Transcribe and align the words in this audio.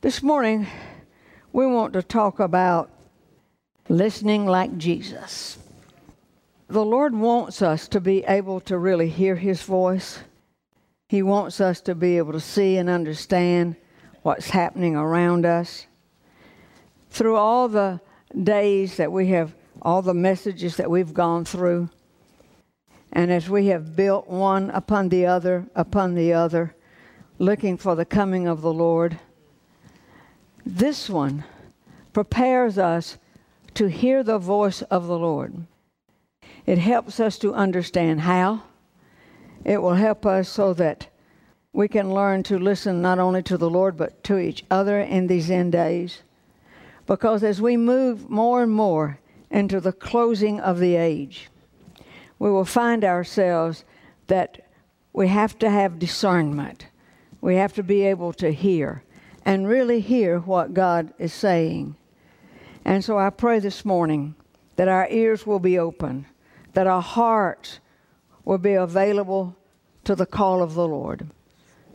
This 0.00 0.22
morning, 0.22 0.68
we 1.52 1.66
want 1.66 1.92
to 1.94 2.04
talk 2.04 2.38
about 2.38 2.88
listening 3.88 4.46
like 4.46 4.78
Jesus. 4.78 5.58
The 6.68 6.84
Lord 6.84 7.16
wants 7.16 7.62
us 7.62 7.88
to 7.88 8.00
be 8.00 8.22
able 8.22 8.60
to 8.60 8.78
really 8.78 9.08
hear 9.08 9.34
His 9.34 9.60
voice. 9.62 10.20
He 11.08 11.20
wants 11.20 11.60
us 11.60 11.80
to 11.80 11.96
be 11.96 12.16
able 12.16 12.32
to 12.34 12.38
see 12.38 12.76
and 12.76 12.88
understand 12.88 13.74
what's 14.22 14.50
happening 14.50 14.94
around 14.94 15.44
us. 15.44 15.88
Through 17.10 17.34
all 17.34 17.68
the 17.68 18.00
days 18.40 18.98
that 18.98 19.10
we 19.10 19.26
have, 19.30 19.52
all 19.82 20.02
the 20.02 20.14
messages 20.14 20.76
that 20.76 20.88
we've 20.88 21.12
gone 21.12 21.44
through, 21.44 21.90
and 23.12 23.32
as 23.32 23.50
we 23.50 23.66
have 23.66 23.96
built 23.96 24.28
one 24.28 24.70
upon 24.70 25.08
the 25.08 25.26
other, 25.26 25.66
upon 25.74 26.14
the 26.14 26.34
other, 26.34 26.76
looking 27.40 27.76
for 27.76 27.96
the 27.96 28.04
coming 28.04 28.46
of 28.46 28.60
the 28.60 28.72
Lord, 28.72 29.18
this 30.68 31.08
one 31.08 31.44
prepares 32.12 32.76
us 32.76 33.16
to 33.72 33.86
hear 33.86 34.22
the 34.22 34.38
voice 34.38 34.82
of 34.82 35.06
the 35.06 35.18
Lord. 35.18 35.66
It 36.66 36.76
helps 36.76 37.18
us 37.20 37.38
to 37.38 37.54
understand 37.54 38.20
how. 38.20 38.64
It 39.64 39.80
will 39.80 39.94
help 39.94 40.26
us 40.26 40.46
so 40.46 40.74
that 40.74 41.08
we 41.72 41.88
can 41.88 42.12
learn 42.12 42.42
to 42.44 42.58
listen 42.58 43.00
not 43.00 43.18
only 43.18 43.42
to 43.44 43.56
the 43.56 43.70
Lord 43.70 43.96
but 43.96 44.22
to 44.24 44.38
each 44.38 44.64
other 44.70 45.00
in 45.00 45.26
these 45.26 45.50
end 45.50 45.72
days. 45.72 46.22
Because 47.06 47.42
as 47.42 47.62
we 47.62 47.78
move 47.78 48.28
more 48.28 48.62
and 48.62 48.72
more 48.72 49.18
into 49.50 49.80
the 49.80 49.92
closing 49.92 50.60
of 50.60 50.78
the 50.80 50.96
age, 50.96 51.48
we 52.38 52.50
will 52.50 52.66
find 52.66 53.04
ourselves 53.04 53.84
that 54.26 54.68
we 55.14 55.28
have 55.28 55.58
to 55.60 55.70
have 55.70 55.98
discernment. 55.98 56.88
We 57.40 57.54
have 57.54 57.72
to 57.74 57.82
be 57.82 58.02
able 58.02 58.34
to 58.34 58.52
hear 58.52 59.02
and 59.48 59.66
really 59.66 60.00
hear 60.00 60.40
what 60.40 60.74
God 60.74 61.14
is 61.18 61.32
saying. 61.32 61.96
And 62.84 63.02
so 63.02 63.18
I 63.18 63.30
pray 63.30 63.60
this 63.60 63.82
morning 63.82 64.34
that 64.76 64.88
our 64.88 65.08
ears 65.08 65.46
will 65.46 65.58
be 65.58 65.78
open, 65.78 66.26
that 66.74 66.86
our 66.86 67.00
hearts 67.00 67.80
will 68.44 68.58
be 68.58 68.74
available 68.74 69.56
to 70.04 70.14
the 70.14 70.26
call 70.26 70.62
of 70.62 70.74
the 70.74 70.86
Lord, 70.86 71.30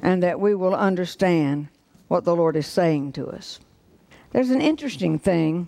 and 0.01 0.23
that 0.23 0.39
we 0.39 0.55
will 0.55 0.73
understand 0.73 1.67
what 2.07 2.23
the 2.23 2.35
Lord 2.35 2.55
is 2.55 2.65
saying 2.65 3.11
to 3.13 3.27
us. 3.27 3.59
There's 4.31 4.49
an 4.49 4.59
interesting 4.59 5.19
thing. 5.19 5.67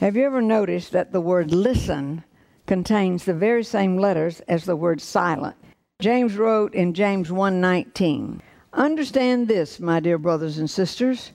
Have 0.00 0.16
you 0.16 0.26
ever 0.26 0.42
noticed 0.42 0.92
that 0.92 1.12
the 1.12 1.22
word 1.22 1.52
listen 1.52 2.22
contains 2.66 3.24
the 3.24 3.32
very 3.32 3.64
same 3.64 3.96
letters 3.96 4.40
as 4.40 4.66
the 4.66 4.76
word 4.76 5.00
silent. 5.00 5.56
James 6.00 6.36
wrote 6.36 6.74
in 6.74 6.92
James 6.92 7.30
1:19, 7.30 8.42
"Understand 8.74 9.48
this, 9.48 9.80
my 9.80 10.00
dear 10.00 10.18
brothers 10.18 10.58
and 10.58 10.68
sisters, 10.68 11.32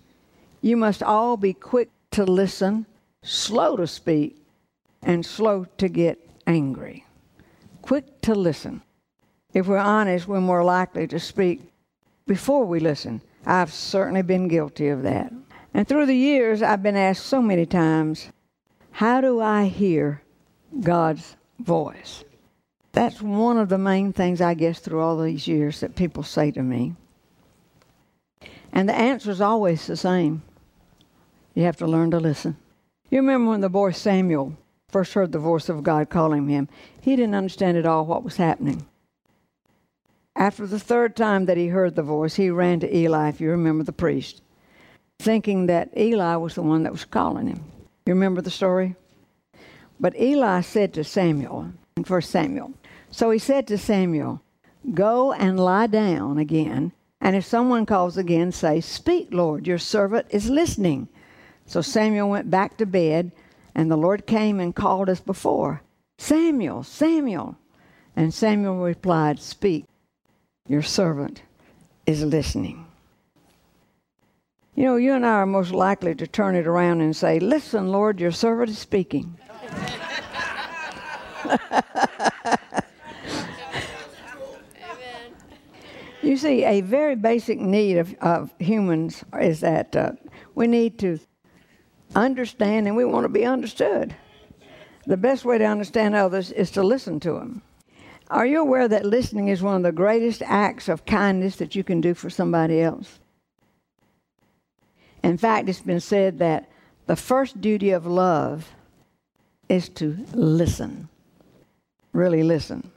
you 0.61 0.77
must 0.77 1.01
all 1.01 1.37
be 1.37 1.53
quick 1.53 1.89
to 2.11 2.23
listen, 2.23 2.85
slow 3.23 3.75
to 3.77 3.87
speak, 3.87 4.43
and 5.01 5.25
slow 5.25 5.65
to 5.77 5.87
get 5.87 6.19
angry." 6.45 7.05
Quick 7.81 8.21
to 8.21 8.35
listen. 8.35 8.81
If 9.53 9.67
we're 9.67 9.77
honest, 9.77 10.27
we're 10.27 10.41
more 10.41 10.63
likely 10.63 11.07
to 11.07 11.19
speak 11.19 11.61
before 12.27 12.65
we 12.65 12.79
listen. 12.79 13.21
I've 13.45 13.73
certainly 13.73 14.21
been 14.21 14.47
guilty 14.47 14.89
of 14.89 15.01
that. 15.03 15.33
And 15.73 15.87
through 15.87 16.05
the 16.05 16.15
years, 16.15 16.61
I've 16.61 16.83
been 16.83 16.97
asked 16.97 17.25
so 17.25 17.41
many 17.41 17.65
times, 17.65 18.29
how 18.91 19.21
do 19.21 19.39
I 19.39 19.65
hear 19.65 20.21
God's 20.81 21.35
voice. 21.59 22.23
That's 22.91 23.21
one 23.21 23.57
of 23.57 23.69
the 23.69 23.77
main 23.77 24.13
things, 24.13 24.41
I 24.41 24.53
guess, 24.53 24.79
through 24.79 25.01
all 25.01 25.21
these 25.21 25.47
years 25.47 25.79
that 25.81 25.95
people 25.95 26.23
say 26.23 26.51
to 26.51 26.63
me. 26.63 26.95
And 28.72 28.88
the 28.88 28.95
answer 28.95 29.31
is 29.31 29.42
always 29.42 29.88
the 29.88 29.98
same 29.98 30.44
you 31.53 31.64
have 31.64 31.78
to 31.78 31.88
learn 31.88 32.12
to 32.12 32.20
listen. 32.20 32.58
You 33.09 33.20
remember 33.20 33.52
when 33.52 33.62
the 33.62 33.70
boy 33.70 33.92
Samuel 33.92 34.56
first 34.88 35.14
heard 35.14 35.31
the 35.31 35.39
voice 35.39 35.67
of 35.67 35.84
God 35.84 36.09
calling 36.09 36.48
him, 36.48 36.70
he 37.02 37.16
didn't 37.16 37.36
understand 37.36 37.78
at 37.78 37.86
all 37.86 38.06
what 38.06 38.23
was 38.23 38.38
happening. 38.38 38.85
After 40.35 40.66
the 40.66 40.79
third 40.79 41.16
time 41.16 41.46
that 41.46 41.58
he 41.58 41.68
heard 41.68 41.96
the 41.96 42.03
voice, 42.03 42.35
he 42.35 42.50
ran 42.50 42.79
to 42.79 42.96
Eli, 42.96 43.29
if 43.29 43.41
you 43.41 43.50
remember 43.50 43.84
the 43.84 43.91
priest, 43.91 44.41
thinking 45.19 45.66
that 45.66 45.90
Eli 45.97 46.35
was 46.38 46.56
the 46.56 46.62
one 46.62 46.84
that 46.84 46.91
was 46.91 47.03
calling 47.03 47.47
him. 47.47 47.63
You 48.06 48.13
remember 48.13 48.41
the 48.41 48.50
story? 48.50 48.96
But 50.00 50.18
Eli 50.18 50.62
said 50.62 50.94
to 50.94 51.03
Samuel, 51.03 51.74
in 51.97 52.03
1 52.03 52.22
Samuel, 52.22 52.74
so 53.12 53.31
he 53.31 53.40
said 53.40 53.68
to 53.68 53.78
Samuel, 53.78 54.41
Go 54.94 55.34
and 55.34 55.59
lie 55.59 55.88
down 55.88 56.38
again, 56.38 56.94
and 57.22 57.35
if 57.35 57.46
someone 57.46 57.85
calls 57.85 58.18
again, 58.18 58.52
say, 58.52 58.81
Speak, 58.81 59.30
Lord, 59.31 59.68
your 59.68 59.78
servant 59.78 60.28
is 60.30 60.50
listening. 60.50 61.09
So 61.66 61.81
Samuel 61.81 62.30
went 62.30 62.50
back 62.50 62.78
to 62.78 62.85
bed, 62.85 63.31
and 63.75 63.91
the 63.91 63.97
Lord 63.97 64.25
came 64.25 64.59
and 64.59 64.75
called 64.75 65.09
as 65.09 65.19
before, 65.19 65.81
Samuel, 66.18 66.84
Samuel. 66.84 67.58
And 68.16 68.34
Samuel 68.34 68.78
replied, 68.78 69.40
Speak, 69.40 69.85
your 70.68 70.81
servant 70.81 71.44
is 72.06 72.24
listening. 72.24 72.85
You 74.75 74.85
know, 74.85 74.96
you 74.96 75.13
and 75.13 75.25
I 75.25 75.29
are 75.29 75.46
most 75.46 75.72
likely 75.72 76.16
to 76.16 76.25
turn 76.25 76.56
it 76.56 76.66
around 76.66 77.02
and 77.02 77.16
say, 77.16 77.40
Listen, 77.40 77.91
Lord, 77.91 78.19
your 78.19 78.31
servant 78.31 78.69
is 78.69 78.79
speaking. 78.79 79.38
you 86.29 86.38
see, 86.38 86.63
a 86.63 86.81
very 86.81 87.16
basic 87.16 87.59
need 87.59 87.97
of, 87.97 88.13
of 88.22 88.53
humans 88.59 89.23
is 89.40 89.62
that 89.62 89.95
uh, 89.95 90.12
we 90.56 90.67
need 90.67 91.00
to 91.00 91.19
understand 92.16 92.88
and 92.88 92.95
we 92.95 93.06
want 93.06 93.25
to 93.25 93.29
be 93.29 93.45
understood. 93.45 94.16
The 95.06 95.17
best 95.17 95.45
way 95.45 95.57
to 95.57 95.66
understand 95.66 96.16
others 96.16 96.51
is 96.51 96.72
to 96.72 96.84
listen 96.84 97.19
to 97.22 97.34
them. 97.34 97.62
Are 98.29 98.45
you 98.45 98.62
aware 98.62 98.88
that 98.88 99.06
listening 99.06 99.47
is 99.47 99.63
one 99.63 99.75
of 99.75 99.84
the 99.84 99.91
greatest 99.91 100.41
acts 100.44 100.88
of 100.88 101.06
kindness 101.06 101.56
that 101.56 101.75
you 101.75 101.84
can 101.84 102.00
do 102.00 102.13
for 102.13 102.29
somebody 102.29 102.81
else? 102.81 103.19
In 105.23 105.38
fact, 105.38 105.67
it's 105.67 105.81
been 105.81 106.00
said 106.00 106.40
that 106.40 106.69
the 107.07 107.16
first 107.16 107.59
duty 107.59 107.90
of 107.90 108.06
love 108.06 108.72
is 109.67 109.90
to 109.90 110.17
listen 110.34 111.09
really 112.13 112.44
listen. 112.44 112.91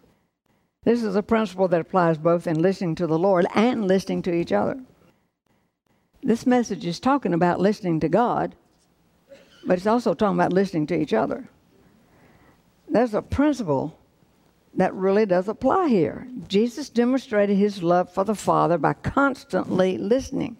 This 0.84 1.02
is 1.02 1.14
a 1.14 1.22
principle 1.22 1.68
that 1.68 1.80
applies 1.80 2.18
both 2.18 2.46
in 2.46 2.60
listening 2.60 2.94
to 2.96 3.06
the 3.06 3.18
Lord 3.18 3.46
and 3.54 3.86
listening 3.86 4.22
to 4.22 4.34
each 4.34 4.52
other. 4.52 4.80
This 6.22 6.46
message 6.46 6.84
is 6.84 7.00
talking 7.00 7.34
about 7.34 7.60
listening 7.60 8.00
to 8.00 8.08
God, 8.08 8.54
but 9.64 9.76
it's 9.76 9.86
also 9.86 10.14
talking 10.14 10.38
about 10.38 10.52
listening 10.52 10.86
to 10.88 11.00
each 11.00 11.12
other. 11.12 11.48
There's 12.88 13.14
a 13.14 13.22
principle 13.22 13.98
that 14.74 14.94
really 14.94 15.26
does 15.26 15.48
apply 15.48 15.88
here. 15.88 16.26
Jesus 16.48 16.88
demonstrated 16.88 17.56
his 17.56 17.82
love 17.82 18.12
for 18.12 18.24
the 18.24 18.34
Father 18.34 18.78
by 18.78 18.94
constantly 18.94 19.98
listening. 19.98 20.56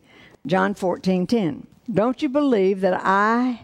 John 0.46 0.74
14 0.74 1.26
10. 1.26 1.66
Don't 1.92 2.22
you 2.22 2.28
believe 2.28 2.80
that 2.80 3.00
I 3.02 3.60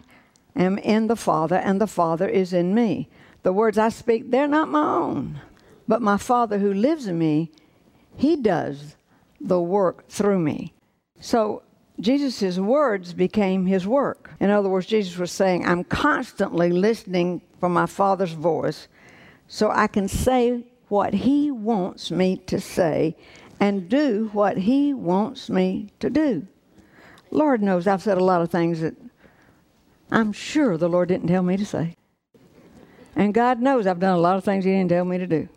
am 0.57 0.79
in 0.79 1.07
the 1.07 1.17
Father 1.17 1.57
and 1.57 1.81
the 1.81 1.87
Father 1.87 2.29
is 2.29 2.53
in 2.53 2.75
me? 2.75 3.09
The 3.43 3.53
words 3.53 3.79
I 3.79 3.89
speak, 3.89 4.31
they're 4.31 4.49
not 4.49 4.69
my 4.69 4.83
own, 4.83 5.41
but 5.89 6.03
my 6.03 6.19
Father 6.19 6.59
who 6.59 6.73
lives 6.73 7.07
in 7.07 7.19
me, 7.19 7.51
he 8.17 8.37
does 8.37 8.97
the 9.41 9.61
work 9.61 10.07
through 10.09 10.39
me. 10.39 10.75
So 11.21 11.63
Jesus' 11.99 12.59
words 12.59 13.13
became 13.15 13.67
his 13.67 13.87
work. 13.87 14.31
In 14.39 14.51
other 14.51 14.69
words, 14.69 14.87
Jesus 14.87 15.19
was 15.19 15.33
saying, 15.33 15.67
I'm 15.67 15.83
constantly 15.85 16.71
listening 16.71 17.41
for 17.59 17.69
my 17.69 17.87
Father's 17.87 18.33
voice 18.33 18.87
so 19.49 19.71
I 19.71 19.87
can 19.87 20.07
say 20.07 20.65
what 20.89 21.15
he 21.15 21.51
wants 21.51 22.11
me 22.11 22.37
to 22.47 22.61
say 22.61 23.17
and 23.59 23.89
do 23.89 24.31
what 24.33 24.59
he 24.59 24.95
wants 24.95 25.51
me 25.51 25.91
to 26.01 26.11
do. 26.11 26.47
Lord 27.31 27.63
knows 27.63 27.87
I've 27.87 28.03
said 28.03 28.19
a 28.19 28.25
lot 28.25 28.43
of 28.43 28.51
things 28.51 28.81
that 28.81 28.95
I'm 30.11 30.33
sure 30.33 30.77
the 30.77 30.89
Lord 30.89 31.09
didn't 31.09 31.29
tell 31.29 31.43
me 31.43 31.57
to 31.57 31.67
say. 31.67 31.97
And 33.17 33.35
God 33.35 33.61
knows 33.61 33.87
I've 33.87 33.99
done 33.99 34.17
a 34.17 34.21
lot 34.21 34.37
of 34.37 34.45
things 34.45 34.65
He 34.65 34.71
didn't 34.71 34.91
tell 34.91 35.05
me 35.05 35.19
to 35.19 35.27
do. 35.27 35.49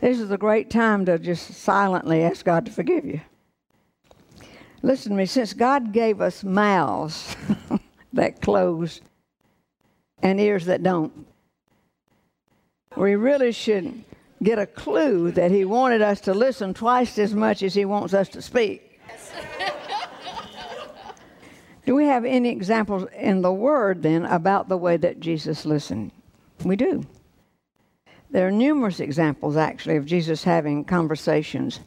This 0.00 0.18
is 0.18 0.30
a 0.30 0.38
great 0.38 0.70
time 0.70 1.04
to 1.06 1.18
just 1.18 1.52
silently 1.52 2.22
ask 2.22 2.44
God 2.44 2.64
to 2.64 2.72
forgive 2.72 3.04
you. 3.04 3.20
Listen 4.82 5.12
to 5.12 5.18
me, 5.18 5.26
since 5.26 5.52
God 5.52 5.92
gave 5.92 6.22
us 6.22 6.42
mouths 6.42 7.36
that 8.14 8.40
close 8.40 9.02
and 10.22 10.40
ears 10.40 10.64
that 10.66 10.82
don't, 10.82 11.26
we 12.96 13.14
really 13.14 13.52
should 13.52 14.02
get 14.42 14.58
a 14.58 14.64
clue 14.66 15.32
that 15.32 15.50
He 15.50 15.66
wanted 15.66 16.00
us 16.00 16.22
to 16.22 16.32
listen 16.32 16.72
twice 16.72 17.18
as 17.18 17.34
much 17.34 17.62
as 17.62 17.74
He 17.74 17.84
wants 17.84 18.14
us 18.14 18.30
to 18.30 18.40
speak. 18.40 18.98
Do 21.84 21.94
we 21.94 22.06
have 22.06 22.24
any 22.24 22.48
examples 22.48 23.06
in 23.18 23.42
the 23.42 23.52
Word 23.52 24.02
then 24.02 24.24
about 24.24 24.70
the 24.70 24.78
way 24.78 24.96
that 24.96 25.20
Jesus 25.20 25.66
listened? 25.66 26.10
We 26.64 26.76
do. 26.76 27.04
There 28.30 28.46
are 28.46 28.52
numerous 28.52 29.00
examples, 29.00 29.56
actually, 29.56 29.96
of 29.96 30.06
Jesus 30.06 30.44
having 30.44 30.84
conversations 30.84 31.80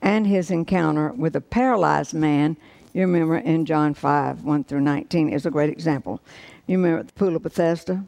and 0.00 0.26
his 0.26 0.50
encounter 0.50 1.12
with 1.12 1.36
a 1.36 1.40
paralyzed 1.40 2.14
man 2.14 2.56
You 2.92 3.02
remember 3.02 3.38
in 3.38 3.64
John 3.64 3.94
5, 3.94 4.44
1 4.44 4.64
through 4.64 4.82
19 4.82 5.30
is 5.30 5.46
a 5.46 5.50
great 5.50 5.70
example. 5.70 6.20
You 6.66 6.76
remember 6.76 7.00
at 7.00 7.06
the 7.06 7.14
Pool 7.14 7.36
of 7.36 7.42
Bethesda? 7.42 8.04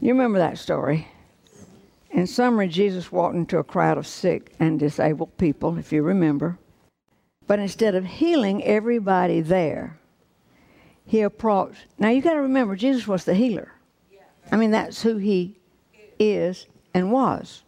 You 0.00 0.12
remember 0.12 0.38
that 0.38 0.58
story. 0.58 1.08
In 2.10 2.26
summary, 2.26 2.68
Jesus 2.68 3.12
walked 3.12 3.36
into 3.36 3.58
a 3.58 3.64
crowd 3.64 3.98
of 3.98 4.06
sick 4.06 4.54
and 4.58 4.80
disabled 4.80 5.36
people, 5.36 5.76
if 5.76 5.92
you 5.92 6.02
remember. 6.02 6.58
But 7.46 7.58
instead 7.58 7.94
of 7.94 8.06
healing 8.06 8.64
everybody 8.64 9.42
there, 9.42 9.98
he 11.04 11.20
approached. 11.20 11.86
Now 11.98 12.08
you 12.08 12.22
got 12.22 12.34
to 12.34 12.40
remember, 12.40 12.74
Jesus 12.74 13.06
was 13.06 13.24
the 13.24 13.34
healer. 13.34 13.72
I 14.50 14.56
mean, 14.56 14.70
that's 14.70 15.02
who 15.02 15.18
he 15.18 15.59
is 16.20 16.66
and 16.94 17.10
was. 17.10 17.62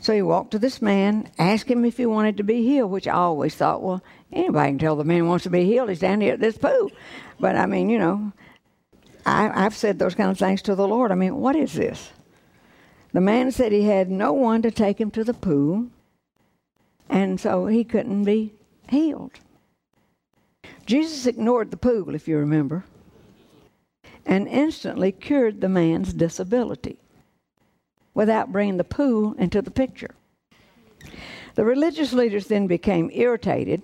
So 0.00 0.12
he 0.12 0.22
walked 0.22 0.50
to 0.50 0.58
this 0.58 0.82
man, 0.82 1.30
asked 1.38 1.70
him 1.70 1.84
if 1.84 1.96
he 1.96 2.06
wanted 2.06 2.36
to 2.36 2.42
be 2.42 2.62
healed, 2.62 2.90
which 2.90 3.06
I 3.06 3.12
always 3.12 3.54
thought, 3.54 3.82
well, 3.82 4.02
anybody 4.32 4.70
can 4.70 4.78
tell 4.78 4.96
the 4.96 5.04
man 5.04 5.28
wants 5.28 5.44
to 5.44 5.50
be 5.50 5.64
healed. 5.64 5.88
He's 5.88 6.00
down 6.00 6.20
here 6.20 6.34
at 6.34 6.40
this 6.40 6.58
pool. 6.58 6.90
But 7.38 7.56
I 7.56 7.66
mean, 7.66 7.88
you 7.88 7.98
know, 7.98 8.32
I, 9.24 9.64
I've 9.64 9.76
said 9.76 9.98
those 9.98 10.16
kind 10.16 10.30
of 10.30 10.38
things 10.38 10.60
to 10.62 10.74
the 10.74 10.88
Lord. 10.88 11.12
I 11.12 11.14
mean, 11.14 11.36
what 11.36 11.54
is 11.54 11.74
this? 11.74 12.10
The 13.12 13.20
man 13.20 13.52
said 13.52 13.70
he 13.70 13.84
had 13.84 14.10
no 14.10 14.32
one 14.32 14.62
to 14.62 14.70
take 14.70 15.00
him 15.00 15.10
to 15.12 15.22
the 15.22 15.34
pool, 15.34 15.86
and 17.08 17.38
so 17.38 17.66
he 17.66 17.84
couldn't 17.84 18.24
be 18.24 18.54
healed. 18.88 19.32
Jesus 20.84 21.26
ignored 21.26 21.70
the 21.70 21.76
pool, 21.76 22.14
if 22.14 22.26
you 22.26 22.38
remember, 22.38 22.84
and 24.26 24.48
instantly 24.48 25.12
cured 25.12 25.60
the 25.60 25.68
man's 25.68 26.12
disability 26.12 26.98
without 28.14 28.52
bringing 28.52 28.76
the 28.76 28.84
pool 28.84 29.34
into 29.34 29.62
the 29.62 29.70
picture. 29.70 30.14
The 31.54 31.64
religious 31.64 32.12
leaders 32.12 32.46
then 32.46 32.66
became 32.66 33.10
irritated 33.12 33.82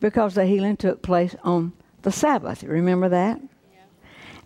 because 0.00 0.34
the 0.34 0.46
healing 0.46 0.76
took 0.76 1.02
place 1.02 1.36
on 1.44 1.72
the 2.02 2.12
Sabbath. 2.12 2.62
Remember 2.62 3.08
that? 3.08 3.40
Yeah. 3.40 3.80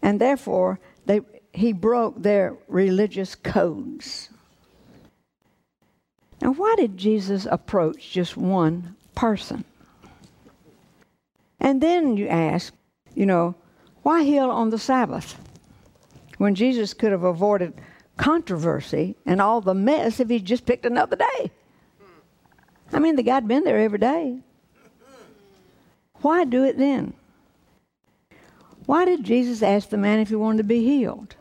And 0.02 0.20
therefore, 0.20 0.78
they, 1.06 1.20
he 1.52 1.72
broke 1.72 2.22
their 2.22 2.56
religious 2.68 3.34
codes. 3.34 4.28
Now, 6.40 6.52
why 6.52 6.74
did 6.76 6.96
Jesus 6.96 7.46
approach 7.50 8.12
just 8.12 8.36
one 8.36 8.94
person? 9.14 9.64
And 11.58 11.80
then 11.80 12.16
you 12.16 12.28
ask, 12.28 12.72
you 13.14 13.26
know, 13.26 13.56
why 14.02 14.22
heal 14.22 14.50
on 14.50 14.70
the 14.70 14.78
Sabbath? 14.78 15.36
When 16.36 16.54
Jesus 16.54 16.94
could 16.94 17.10
have 17.10 17.24
avoided 17.24 17.74
controversy 18.18 19.16
and 19.24 19.40
all 19.40 19.62
the 19.62 19.74
mess 19.74 20.20
if 20.20 20.28
he 20.28 20.40
just 20.40 20.66
picked 20.66 20.84
another 20.84 21.16
day. 21.16 21.50
I 22.92 22.98
mean, 22.98 23.16
the 23.16 23.22
guy 23.22 23.34
had 23.34 23.48
been 23.48 23.64
there 23.64 23.78
every 23.78 23.98
day. 23.98 24.40
Why 26.20 26.44
do 26.44 26.64
it 26.64 26.76
then? 26.76 27.14
Why 28.86 29.04
did 29.04 29.24
Jesus 29.24 29.62
ask 29.62 29.88
the 29.88 29.96
man 29.96 30.18
if 30.18 30.28
he 30.28 30.34
wanted 30.34 30.58
to 30.58 30.64
be 30.64 30.84
healed? 30.84 31.36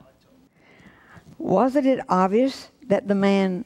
Wasn't 1.37 1.85
it 1.85 1.99
obvious 2.09 2.69
that 2.87 3.07
the 3.07 3.15
man 3.15 3.65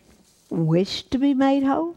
wished 0.50 1.12
to 1.12 1.18
be 1.18 1.34
made 1.34 1.64
whole? 1.64 1.96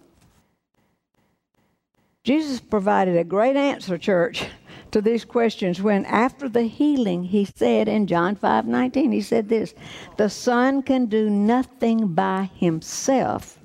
Jesus 2.22 2.58
provided 2.60 3.16
a 3.16 3.24
great 3.24 3.56
answer, 3.56 3.98
church, 3.98 4.46
to 4.94 5.02
these 5.02 5.24
questions 5.24 5.82
when 5.82 6.04
after 6.04 6.48
the 6.48 6.62
healing 6.62 7.24
he 7.24 7.44
said 7.44 7.88
in 7.88 8.06
John 8.06 8.36
5:19 8.36 9.12
he 9.12 9.20
said 9.20 9.48
this 9.48 9.74
the 10.18 10.30
son 10.30 10.82
can 10.82 11.06
do 11.06 11.28
nothing 11.28 12.14
by 12.14 12.48
himself. 12.54 13.58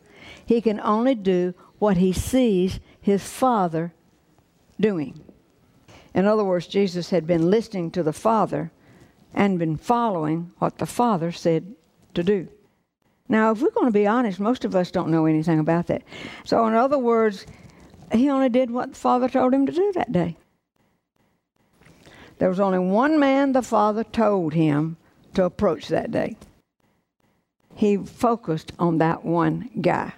He 0.43 0.59
can 0.59 0.79
only 0.79 1.13
do 1.13 1.53
what 1.77 1.97
he 1.97 2.13
sees 2.13 2.79
his 2.99 3.21
father 3.21 3.93
doing. 4.79 5.19
In 6.15 6.25
other 6.25 6.43
words 6.43 6.65
Jesus 6.65 7.11
had 7.11 7.27
been 7.27 7.51
listening 7.51 7.91
to 7.91 8.01
the 8.01 8.11
father 8.11 8.71
and 9.31 9.59
been 9.59 9.77
following 9.77 10.51
what 10.57 10.79
the 10.79 10.87
father 10.87 11.31
said 11.31 11.75
to 12.15 12.23
do. 12.23 12.47
Now 13.27 13.51
if 13.51 13.61
we're 13.61 13.69
going 13.69 13.85
to 13.85 13.91
be 13.91 14.07
honest 14.07 14.39
most 14.39 14.65
of 14.65 14.75
us 14.75 14.89
don't 14.89 15.11
know 15.11 15.27
anything 15.27 15.59
about 15.59 15.85
that. 15.87 16.01
So 16.43 16.65
in 16.65 16.73
other 16.73 16.97
words 16.97 17.45
he 18.11 18.31
only 18.31 18.49
did 18.49 18.71
what 18.71 18.93
the 18.93 18.99
father 18.99 19.29
told 19.29 19.53
him 19.53 19.67
to 19.67 19.71
do 19.71 19.91
that 19.93 20.11
day 20.11 20.35
there 22.39 22.49
was 22.49 22.59
only 22.59 22.79
one 22.79 23.19
man 23.19 23.51
the 23.51 23.61
Father 23.61 24.03
told 24.03 24.53
him 24.53 24.97
to 25.33 25.43
approach 25.43 25.89
that 25.89 26.11
day. 26.11 26.35
He 27.75 27.97
focused 27.97 28.71
on 28.79 28.97
that 28.97 29.23
one 29.23 29.69
guy. 29.81 30.13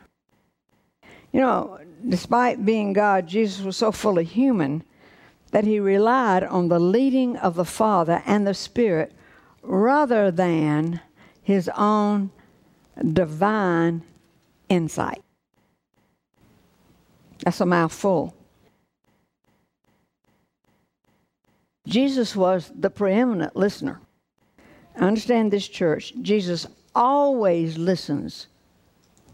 You 1.31 1.41
know, 1.41 1.79
despite 2.07 2.65
being 2.65 2.93
God, 2.93 3.27
Jesus 3.27 3.63
was 3.63 3.77
so 3.77 3.91
fully 3.91 4.23
human 4.23 4.83
that 5.51 5.63
he 5.63 5.79
relied 5.79 6.43
on 6.43 6.69
the 6.69 6.79
leading 6.79 7.37
of 7.37 7.55
the 7.55 7.65
Father 7.65 8.21
and 8.25 8.47
the 8.47 8.53
Spirit 8.53 9.13
rather 9.61 10.31
than 10.31 11.01
his 11.41 11.69
own 11.75 12.31
divine 13.13 14.03
insight. 14.69 15.23
That's 17.43 17.61
a 17.61 17.65
mouthful. 17.65 18.35
Jesus 21.87 22.35
was 22.35 22.71
the 22.75 22.89
preeminent 22.89 23.55
listener. 23.55 24.01
understand 24.95 25.51
this, 25.51 25.67
church. 25.67 26.13
Jesus 26.21 26.67
always 26.93 27.77
listens 27.77 28.47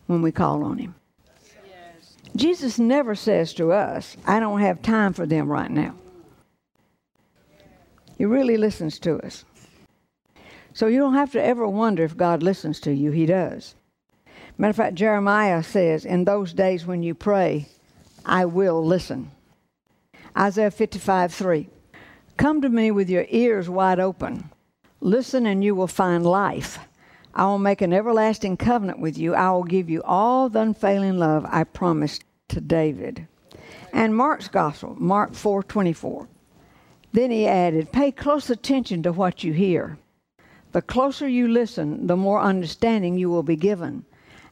when 0.06 0.22
we 0.22 0.32
call 0.32 0.64
on 0.64 0.78
him. 0.78 0.96
Jesus 2.36 2.78
never 2.78 3.16
says 3.16 3.54
to 3.56 3.72
us, 3.72 4.16
I 4.26 4.40
don't 4.40 4.62
have 4.62 4.82
time 4.82 5.14
for 5.14 5.26
them 5.26 5.50
right 5.50 5.72
now. 5.72 5.96
He 8.18 8.26
really 8.26 8.58
listens 8.58 9.00
to 9.00 9.18
us. 9.20 9.44
So 10.74 10.88
you 10.88 11.00
don't 11.00 11.16
have 11.16 11.32
to 11.32 11.44
ever 11.44 11.68
wonder 11.68 12.04
if 12.04 12.16
God 12.16 12.44
listens 12.44 12.80
to 12.82 12.94
you. 12.94 13.12
He 13.12 13.26
does. 13.26 13.76
Matter 14.58 14.70
of 14.72 14.76
fact, 14.76 14.96
Jeremiah 14.96 15.64
says, 15.64 16.06
In 16.06 16.26
those 16.26 16.54
days 16.54 16.86
when 16.86 17.04
you 17.04 17.16
pray, 17.16 17.68
I 18.26 18.46
will 18.46 18.86
listen. 18.86 19.32
Isaiah 20.38 20.72
55 20.72 21.34
3. 21.34 21.70
Come 22.38 22.62
to 22.62 22.70
me 22.70 22.92
with 22.92 23.10
your 23.10 23.26
ears 23.30 23.68
wide 23.68 24.00
open. 24.00 24.52
Listen, 25.02 25.48
and 25.48 25.64
you 25.64 25.74
will 25.74 25.88
find 25.88 26.24
life. 26.24 26.78
I 27.34 27.46
will 27.46 27.58
make 27.58 27.82
an 27.82 27.94
everlasting 27.94 28.58
covenant 28.58 29.00
with 29.00 29.18
you. 29.18 29.34
I 29.34 29.50
will 29.52 29.64
give 29.64 29.90
you 29.90 30.04
all 30.04 30.48
the 30.48 30.62
unfailing 30.62 31.18
love 31.18 31.48
I 31.50 31.64
promised 31.64 32.24
to 32.50 32.62
David. 32.62 33.28
And 33.92 34.16
Mark's 34.16 34.48
gospel, 34.48 34.96
Mark 35.00 35.34
4:24. 35.34 36.28
Then 37.12 37.32
he 37.32 37.48
added, 37.48 37.92
"Pay 37.92 38.12
close 38.12 38.52
attention 38.52 39.02
to 39.02 39.12
what 39.12 39.44
you 39.44 39.54
hear. 39.54 39.98
The 40.74 40.84
closer 40.84 41.28
you 41.28 41.48
listen, 41.48 42.06
the 42.06 42.18
more 42.18 42.40
understanding 42.40 43.18
you 43.18 43.32
will 43.32 43.44
be 43.44 43.56
given, 43.56 44.06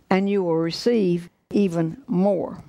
and 0.10 0.28
you 0.28 0.44
will 0.44 0.58
receive 0.58 1.30
even 1.52 1.98
more." 2.08 2.64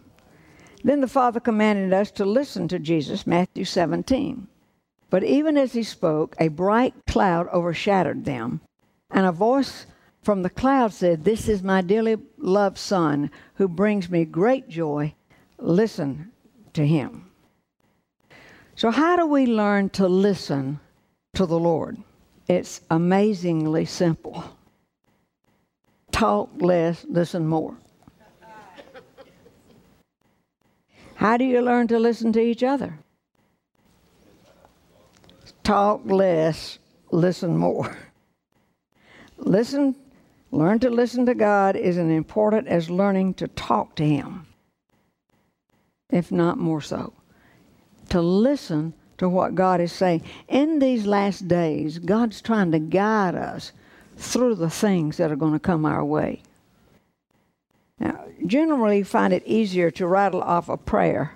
Then 0.84 1.00
the 1.00 1.08
Father 1.08 1.40
commanded 1.40 1.94
us 1.94 2.10
to 2.12 2.26
listen 2.26 2.68
to 2.68 2.78
Jesus, 2.78 3.26
Matthew 3.26 3.64
17. 3.64 4.48
But 5.08 5.22
even 5.22 5.56
as 5.56 5.72
he 5.72 5.82
spoke, 5.82 6.34
a 6.38 6.48
bright 6.48 6.94
cloud 7.06 7.48
overshadowed 7.52 8.24
them, 8.24 8.60
and 9.10 9.24
a 9.24 9.32
voice 9.32 9.86
from 10.22 10.42
the 10.42 10.50
cloud 10.50 10.92
said, 10.92 11.24
This 11.24 11.48
is 11.48 11.62
my 11.62 11.80
dearly 11.80 12.16
loved 12.36 12.78
Son, 12.78 13.30
who 13.54 13.68
brings 13.68 14.10
me 14.10 14.24
great 14.24 14.68
joy. 14.68 15.14
Listen 15.58 16.32
to 16.72 16.86
him. 16.86 17.30
So, 18.74 18.90
how 18.90 19.16
do 19.16 19.26
we 19.26 19.46
learn 19.46 19.90
to 19.90 20.08
listen 20.08 20.80
to 21.34 21.46
the 21.46 21.58
Lord? 21.58 21.96
It's 22.48 22.80
amazingly 22.90 23.84
simple. 23.84 24.44
Talk 26.10 26.50
less, 26.58 27.04
listen 27.08 27.46
more. 27.46 27.76
How 31.14 31.36
do 31.36 31.44
you 31.44 31.62
learn 31.62 31.88
to 31.88 31.98
listen 31.98 32.32
to 32.32 32.40
each 32.40 32.62
other? 32.62 32.98
Talk 35.66 36.00
less, 36.06 36.78
listen 37.10 37.56
more. 37.56 37.96
Listen, 39.36 39.96
learn 40.52 40.78
to 40.78 40.90
listen 40.90 41.26
to 41.26 41.34
God 41.34 41.74
is 41.74 41.98
as 41.98 42.08
important 42.08 42.68
as 42.68 42.88
learning 42.88 43.34
to 43.34 43.48
talk 43.48 43.96
to 43.96 44.06
Him, 44.06 44.46
if 46.08 46.30
not 46.30 46.56
more 46.56 46.80
so. 46.80 47.12
To 48.10 48.20
listen 48.20 48.94
to 49.18 49.28
what 49.28 49.56
God 49.56 49.80
is 49.80 49.92
saying. 49.92 50.22
In 50.48 50.78
these 50.78 51.04
last 51.04 51.48
days, 51.48 51.98
God's 51.98 52.40
trying 52.40 52.70
to 52.70 52.78
guide 52.78 53.34
us 53.34 53.72
through 54.16 54.54
the 54.54 54.70
things 54.70 55.16
that 55.16 55.32
are 55.32 55.36
going 55.36 55.52
to 55.52 55.58
come 55.58 55.84
our 55.84 56.04
way. 56.04 56.42
Now, 57.98 58.24
generally, 58.46 59.02
find 59.02 59.32
it 59.32 59.42
easier 59.44 59.90
to 59.92 60.06
rattle 60.06 60.42
off 60.42 60.68
a 60.68 60.76
prayer 60.76 61.34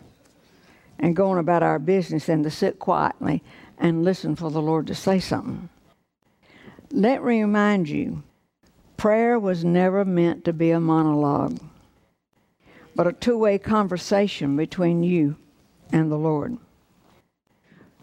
and 1.00 1.16
go 1.16 1.30
on 1.30 1.38
about 1.38 1.62
our 1.62 1.78
business 1.78 2.26
than 2.26 2.44
to 2.44 2.50
sit 2.50 2.78
quietly 2.78 3.42
and 3.80 4.04
listen 4.04 4.36
for 4.36 4.50
the 4.50 4.62
Lord 4.62 4.86
to 4.88 4.94
say 4.94 5.18
something. 5.18 5.68
Let 6.92 7.24
me 7.24 7.40
remind 7.40 7.88
you 7.88 8.22
prayer 8.96 9.38
was 9.38 9.64
never 9.64 10.04
meant 10.04 10.44
to 10.44 10.52
be 10.52 10.70
a 10.70 10.78
monologue, 10.78 11.58
but 12.94 13.06
a 13.06 13.12
two 13.12 13.38
way 13.38 13.58
conversation 13.58 14.56
between 14.56 15.02
you 15.02 15.36
and 15.90 16.12
the 16.12 16.18
Lord. 16.18 16.58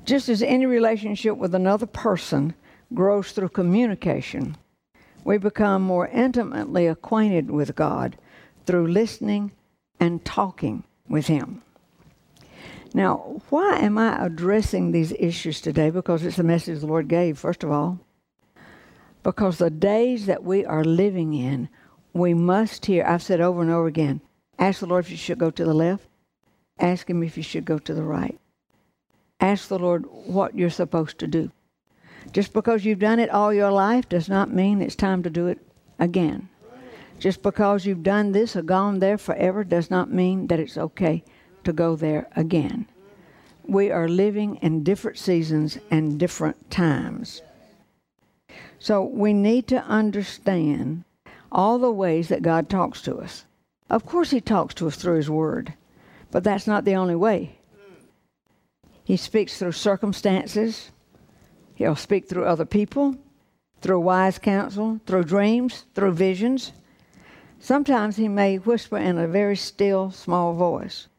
Just 0.04 0.30
as 0.30 0.42
any 0.42 0.66
relationship 0.66 1.38
with 1.38 1.54
another 1.54 1.86
person 1.86 2.56
grows 2.94 3.32
through 3.32 3.50
communication, 3.50 4.58
we 5.24 5.38
become 5.38 5.82
more 5.82 6.08
intimately 6.08 6.88
acquainted 6.88 7.52
with 7.52 7.76
God 7.76 8.18
through 8.66 8.88
listening 8.88 9.52
and 10.00 10.24
talking 10.24 10.84
with 11.10 11.28
Him. 11.28 11.62
Now, 12.98 13.44
why 13.52 13.78
am 13.78 14.00
I 14.00 14.26
addressing 14.26 14.92
these 14.92 15.14
issues 15.20 15.62
today? 15.62 15.92
Because 15.92 16.26
it's 16.26 16.38
the 16.38 16.44
message 16.44 16.80
the 16.80 16.88
Lord 16.88 17.08
gave, 17.08 17.38
first 17.38 17.64
of 17.64 17.70
all. 17.70 18.00
Because 19.22 19.60
the 19.60 19.70
days 19.70 20.26
that 20.26 20.44
we 20.44 20.66
are 20.66 20.84
living 20.84 21.36
in, 21.36 21.70
we 22.14 22.34
must 22.34 22.88
hear. 22.88 23.06
I've 23.06 23.22
said 23.22 23.40
over 23.40 23.62
and 23.62 23.70
over 23.70 23.86
again 23.86 24.22
ask 24.58 24.80
the 24.80 24.88
Lord 24.88 25.06
if 25.06 25.12
you 25.12 25.18
should 25.18 25.38
go 25.38 25.52
to 25.52 25.64
the 25.64 25.76
left, 25.76 26.08
ask 26.80 27.08
Him 27.08 27.22
if 27.22 27.38
you 27.38 27.44
should 27.44 27.66
go 27.66 27.78
to 27.78 27.94
the 27.94 28.02
right. 28.02 28.40
Ask 29.40 29.68
the 29.68 29.78
Lord 29.78 30.08
what 30.08 30.58
you're 30.58 30.72
supposed 30.72 31.20
to 31.20 31.28
do. 31.28 31.52
Just 32.32 32.52
because 32.52 32.84
you've 32.84 32.98
done 32.98 33.20
it 33.20 33.30
all 33.30 33.54
your 33.54 33.72
life 33.72 34.10
does 34.10 34.28
not 34.28 34.52
mean 34.52 34.82
it's 34.82 34.96
time 34.96 35.22
to 35.22 35.30
do 35.30 35.46
it 35.46 35.60
again. 36.00 36.50
Just 37.20 37.44
because 37.44 37.86
you've 37.86 38.02
done 38.02 38.32
this 38.32 38.56
or 38.56 38.64
gone 38.64 38.98
there 38.98 39.20
forever 39.20 39.64
does 39.64 39.92
not 39.92 40.12
mean 40.12 40.48
that 40.48 40.60
it's 40.60 40.80
okay 40.80 41.24
to 41.68 41.74
go 41.74 41.98
there 41.98 42.30
again. 42.34 42.88
We 43.68 43.92
are 43.92 44.08
living 44.08 44.56
in 44.62 44.86
different 44.86 45.18
seasons 45.18 45.78
and 45.92 46.18
different 46.18 46.72
times. 46.72 47.42
So 48.80 49.04
we 49.04 49.34
need 49.34 49.68
to 49.68 49.84
understand 49.84 51.04
all 51.52 51.78
the 51.78 51.92
ways 51.92 52.30
that 52.30 52.42
God 52.42 52.70
talks 52.70 53.02
to 53.02 53.18
us. 53.18 53.44
Of 53.90 54.06
course, 54.06 54.30
He 54.30 54.40
talks 54.40 54.76
to 54.76 54.88
us 54.88 54.96
through 54.96 55.18
His 55.18 55.30
Word, 55.30 55.74
but 56.32 56.46
that's 56.46 56.68
not 56.68 56.86
the 56.86 56.96
only 56.96 57.16
way. 57.16 57.60
He 59.04 59.18
speaks 59.18 59.60
through 59.60 59.74
circumstances, 59.74 60.92
He'll 61.76 61.98
speak 61.98 62.30
through 62.30 62.46
other 62.46 62.66
people, 62.66 63.18
through 63.82 64.00
wise 64.00 64.40
counsel, 64.40 65.02
through 65.06 65.26
dreams, 65.26 65.84
through 65.96 66.14
visions. 66.14 66.72
Sometimes 67.60 68.16
He 68.16 68.30
may 68.30 68.56
whisper 68.56 68.98
in 68.98 69.18
a 69.18 69.28
very 69.28 69.58
still, 69.58 70.12
small 70.12 70.54
voice. 70.54 71.10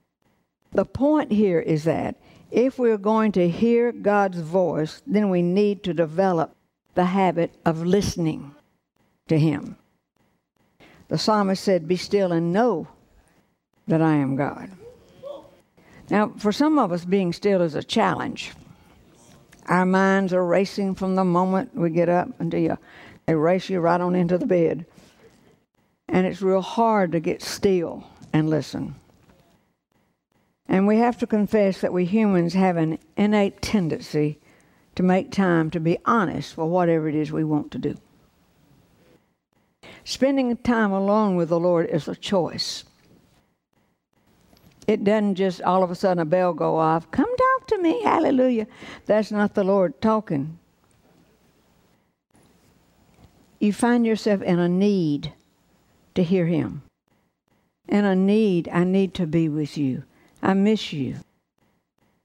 The 0.73 0.85
point 0.85 1.33
here 1.33 1.61
is 1.61 1.85
that 1.85 2.17
if 2.51 2.79
we're 2.79 2.99
going 2.99 3.33
to 3.33 3.49
hear 3.49 3.93
God's 3.93 4.41
voice, 4.41 5.03
then 5.07 5.31
we 5.31 5.43
need 5.43 5.83
to 5.85 5.95
develop 5.95 6.55
the 6.95 7.07
habit 7.07 7.55
of 7.65 7.85
listening 7.85 8.55
to 9.29 9.39
Him. 9.39 9.77
The 11.09 11.19
psalmist 11.19 11.63
said, 11.63 11.89
Be 11.89 11.97
still 11.97 12.33
and 12.33 12.53
know 12.53 12.89
that 13.87 14.03
I 14.03 14.15
am 14.15 14.37
God. 14.37 14.71
Now, 16.11 16.33
for 16.39 16.53
some 16.53 16.79
of 16.79 16.93
us, 16.93 17.05
being 17.05 17.33
still 17.33 17.61
is 17.61 17.75
a 17.75 17.83
challenge. 17.83 18.53
Our 19.67 19.85
minds 19.85 20.33
are 20.33 20.45
racing 20.45 20.95
from 20.95 21.15
the 21.15 21.25
moment 21.25 21.75
we 21.75 21.91
get 21.91 22.09
up 22.09 22.29
until 22.39 22.61
you, 22.61 22.79
they 23.27 23.35
race 23.35 23.69
you 23.69 23.81
right 23.81 24.01
on 24.01 24.15
into 24.15 24.39
the 24.39 24.47
bed. 24.47 24.87
And 26.09 26.27
it's 26.27 26.41
real 26.41 26.63
hard 26.63 27.13
to 27.13 27.21
get 27.21 27.43
still 27.43 28.05
and 28.33 28.49
listen. 28.49 28.95
And 30.69 30.87
we 30.87 30.99
have 30.99 31.17
to 31.19 31.27
confess 31.27 31.81
that 31.81 31.93
we 31.93 32.05
humans 32.05 32.53
have 32.53 32.77
an 32.77 32.99
innate 33.17 33.63
tendency 33.63 34.39
to 34.95 35.03
make 35.03 35.31
time 35.33 35.71
to 35.71 35.81
be 35.81 35.99
honest 36.05 36.55
for 36.55 36.67
whatever 36.67 37.09
it 37.09 37.15
is 37.15 37.33
we 37.33 37.45
want 37.45 37.71
to 37.73 37.79
do. 37.79 37.97
Spending 40.05 40.57
time 40.59 40.93
alone 40.93 41.37
with 41.37 41.49
the 41.49 41.59
Lord 41.59 41.89
is 41.89 42.07
a 42.07 42.15
choice. 42.15 42.85
It 44.87 45.05
doesn't 45.05 45.35
just 45.35 45.63
all 45.63 45.83
of 45.83 45.91
a 45.91 45.95
sudden 45.95 46.19
a 46.19 46.25
bell 46.25 46.55
go 46.55 46.79
off, 46.79 47.11
come 47.11 47.29
talk 47.37 47.67
to 47.69 47.79
me, 47.79 48.03
hallelujah. 48.03 48.67
That's 49.07 49.31
not 49.31 49.55
the 49.55 49.65
Lord 49.65 50.01
talking. 50.01 50.59
You 53.61 53.73
find 53.73 54.07
yourself 54.07 54.41
in 54.43 54.59
a 54.59 54.69
need 54.69 55.33
to 56.15 56.23
hear 56.23 56.47
Him. 56.47 56.83
In 57.87 58.05
a 58.05 58.15
need, 58.17 58.69
I 58.71 58.85
need 58.85 59.15
to 59.15 59.27
be 59.27 59.49
with 59.49 59.77
you. 59.77 60.05
I 60.42 60.54
miss 60.54 60.92
you. 60.92 61.16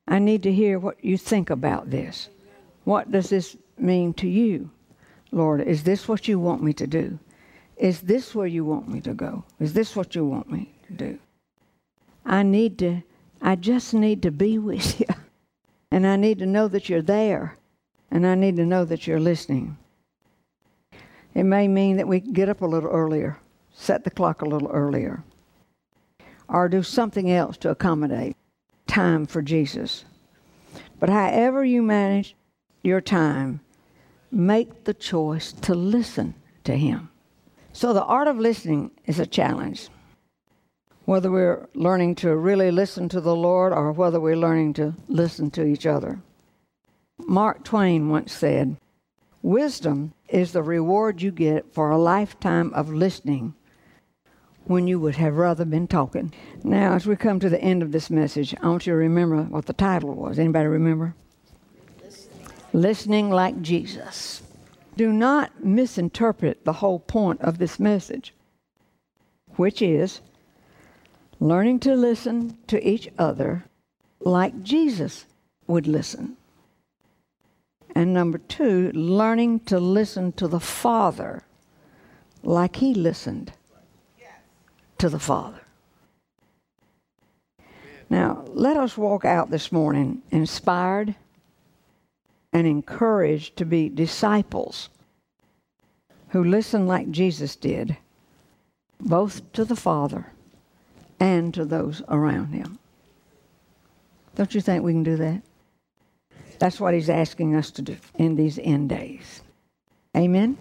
I 0.08 0.20
need 0.20 0.43
to 0.43 0.51
hear 0.51 0.79
what 0.79 1.03
you 1.03 1.17
think 1.17 1.50
about 1.50 1.89
this. 1.89 2.29
What 2.84 3.12
does 3.12 3.29
this 3.29 3.55
mean 3.77 4.13
to 4.15 4.27
you? 4.27 4.70
Lord, 5.32 5.62
is 5.62 5.84
this 5.84 6.08
what 6.08 6.27
you 6.27 6.39
want 6.39 6.62
me 6.62 6.74
to 6.74 6.86
do? 6.86 7.20
Is 7.77 8.01
this 8.01 8.36
where 8.36 8.48
you 8.48 8.65
want 8.65 8.88
me 8.88 9.01
to 9.01 9.13
go? 9.13 9.46
Is 9.60 9.74
this 9.74 9.96
what 9.96 10.13
you 10.13 10.25
want 10.25 10.51
me 10.51 10.75
to 10.88 10.93
do? 10.93 11.20
I 12.25 12.43
need 12.43 12.77
to, 12.79 13.01
I 13.41 13.55
just 13.55 13.93
need 13.93 14.22
to 14.24 14.32
be 14.32 14.58
with 14.70 15.00
you. 15.00 15.08
And 15.89 16.05
I 16.05 16.15
need 16.15 16.39
to 16.39 16.46
know 16.46 16.67
that 16.67 16.89
you're 16.89 17.01
there. 17.01 17.58
And 18.12 18.27
I 18.27 18.36
need 18.36 18.58
to 18.58 18.65
know 18.65 18.86
that 18.86 19.08
you're 19.08 19.20
listening. 19.20 19.77
It 21.34 21.43
may 21.43 21.67
mean 21.67 21.98
that 21.98 22.08
we 22.08 22.20
get 22.20 22.50
up 22.50 22.62
a 22.62 22.67
little 22.67 22.89
earlier, 22.89 23.39
set 23.74 24.03
the 24.03 24.12
clock 24.12 24.43
a 24.43 24.46
little 24.46 24.70
earlier 24.70 25.24
or 26.54 26.70
do 26.70 26.84
something 26.84 27.30
else 27.32 27.58
to 27.58 27.72
accommodate 27.72 28.38
time 28.86 29.26
for 29.26 29.42
Jesus. 29.42 30.06
But 31.00 31.10
however 31.10 31.66
you 31.66 31.82
manage 31.82 32.36
your 32.84 33.02
time, 33.02 33.60
make 34.32 34.84
the 34.84 34.94
choice 34.94 35.52
to 35.52 35.74
listen 35.74 36.36
to 36.64 36.78
Him. 36.78 37.10
So 37.74 37.92
the 37.92 38.04
art 38.04 38.28
of 38.28 38.38
listening 38.38 38.92
is 39.06 39.20
a 39.20 39.26
challenge. 39.26 39.90
Whether 41.06 41.32
we're 41.32 41.68
learning 41.74 42.16
to 42.16 42.36
really 42.38 42.72
listen 42.72 43.10
to 43.10 43.20
the 43.20 43.36
Lord 43.36 43.74
or 43.74 43.92
whether 43.92 44.20
we're 44.20 44.38
learning 44.38 44.74
to 44.74 44.94
listen 45.08 45.50
to 45.52 45.66
each 45.66 45.86
other. 45.86 46.22
Mark 47.18 47.64
Twain 47.64 48.10
once 48.10 48.32
said, 48.32 48.78
Wisdom 49.42 50.14
is 50.30 50.54
the 50.54 50.64
reward 50.64 51.22
you 51.22 51.32
get 51.32 51.74
for 51.74 51.90
a 51.90 51.98
lifetime 51.98 52.74
of 52.74 52.94
listening 52.94 53.56
when 54.65 54.88
you 54.88 55.00
would 55.00 55.15
have 55.15 55.36
rather 55.36 55.65
been 55.65 55.88
talking. 55.88 56.34
Now, 56.63 56.93
as 56.93 57.05
we 57.05 57.15
come 57.15 57.39
to 57.39 57.50
the 57.50 57.62
end 57.62 57.84
of 57.84 57.91
this 57.91 58.10
message, 58.10 58.55
I 58.62 58.67
want 58.67 58.88
you 58.88 58.93
to 58.93 58.98
remember 58.98 59.43
what 59.43 59.65
the 59.65 59.74
title 59.74 60.13
was. 60.13 60.39
Anybody 60.39 60.67
remember? 60.67 61.15
Listening, 62.01 62.48
Listening 62.72 63.29
like 63.29 63.62
Jesus. 63.62 64.41
Do 64.96 65.12
not 65.12 65.63
misinterpret 65.63 66.65
the 66.65 66.74
whole 66.74 67.00
point 67.00 67.41
of 67.41 67.58
this 67.58 67.79
message, 67.79 68.34
which 69.55 69.82
is 69.82 70.22
learning 71.39 71.79
to 71.79 71.96
listen 71.96 72.58
to 72.67 72.88
each 72.88 73.10
other 73.17 73.65
like 74.20 74.63
Jesus 74.63 75.25
would 75.67 75.88
listen. 75.88 76.38
And 77.96 78.13
number 78.13 78.38
two, 78.38 78.91
learning 78.93 79.62
to 79.62 79.79
listen 79.79 80.32
to 80.34 80.48
the 80.48 80.60
Father 80.60 81.43
like 82.43 82.77
He 82.77 82.93
listened 82.93 83.51
to 85.04 85.10
the 85.10 85.20
Father. 85.20 85.60
Now, 88.10 88.46
let 88.54 88.78
us 88.78 88.98
walk 88.98 89.26
out 89.26 89.52
this 89.52 89.70
morning 89.70 90.22
inspired 90.32 91.14
and 92.54 92.66
encouraged 92.66 93.58
to 93.58 93.66
be 93.66 93.90
disciples 93.90 94.88
who 96.30 96.46
listen 96.46 96.88
like 96.88 97.12
Jesus 97.12 97.58
did, 97.58 97.98
both 98.98 99.52
to 99.52 99.66
the 99.66 99.76
Father 99.76 100.28
and 101.20 101.54
to 101.54 101.66
those 101.66 102.02
around 102.08 102.54
him. 102.54 102.80
Don't 104.36 104.56
you 104.56 104.62
think 104.62 104.86
we 104.86 104.94
can 104.94 105.04
do 105.04 105.18
that? 105.18 105.42
That's 106.60 106.80
what 106.80 106.94
he's 106.94 107.10
asking 107.10 107.56
us 107.56 107.72
to 107.72 107.82
do 107.82 107.98
in 108.16 108.38
these 108.38 108.58
end 108.58 108.88
days. 108.88 109.42
Amen. 110.16 110.58